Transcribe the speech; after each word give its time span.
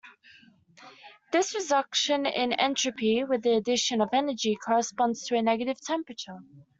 This 1.31 1.53
reduction 1.53 2.25
in 2.25 2.53
entropy 2.53 3.23
with 3.23 3.43
the 3.43 3.51
addition 3.53 4.01
of 4.01 4.09
energy 4.13 4.55
corresponds 4.65 5.27
to 5.27 5.35
a 5.37 5.43
negative 5.43 5.79
temperature. 5.79 6.39